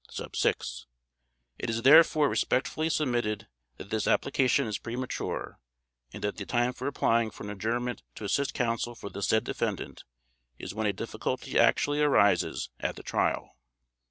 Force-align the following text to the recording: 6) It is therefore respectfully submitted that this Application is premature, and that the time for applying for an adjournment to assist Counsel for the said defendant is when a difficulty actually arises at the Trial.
6) 0.09 0.87
It 1.59 1.69
is 1.69 1.83
therefore 1.83 2.27
respectfully 2.27 2.89
submitted 2.89 3.47
that 3.77 3.91
this 3.91 4.07
Application 4.07 4.65
is 4.65 4.79
premature, 4.79 5.59
and 6.11 6.23
that 6.23 6.37
the 6.37 6.45
time 6.47 6.73
for 6.73 6.87
applying 6.87 7.29
for 7.29 7.43
an 7.43 7.51
adjournment 7.51 8.01
to 8.15 8.25
assist 8.25 8.55
Counsel 8.55 8.95
for 8.95 9.11
the 9.11 9.21
said 9.21 9.43
defendant 9.43 10.03
is 10.57 10.73
when 10.73 10.87
a 10.87 10.91
difficulty 10.91 11.59
actually 11.59 12.01
arises 12.01 12.71
at 12.79 12.95
the 12.95 13.03
Trial. 13.03 13.55